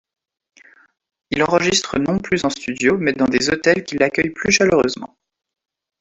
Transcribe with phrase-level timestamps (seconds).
[1.29, 5.15] Il enregistre non plus en studio mais dans des hôtels qui l'accueillent plus chaleureusement.